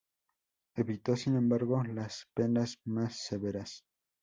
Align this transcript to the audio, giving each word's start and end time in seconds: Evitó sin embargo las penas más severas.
Evitó 0.73 1.15
sin 1.15 1.35
embargo 1.35 1.83
las 1.83 2.27
penas 2.33 2.79
más 2.85 3.17
severas. 3.23 3.83